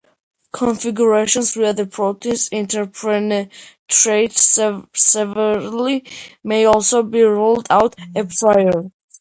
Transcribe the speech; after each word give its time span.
Configurations 0.53 1.55
where 1.55 1.73
the 1.73 1.85
proteins 1.85 2.47
interpenetrate 2.49 4.31
severely 4.33 6.03
may 6.43 6.65
also 6.65 7.03
be 7.03 7.21
ruled 7.21 7.67
out 7.69 7.95
"a 8.15 8.23
priori". 8.23 8.91